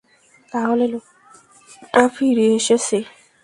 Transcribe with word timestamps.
তাহলে, 0.51 0.85
লোকটা 0.93 2.01
ফিরে 2.15 2.45
এসেছে। 2.57 2.97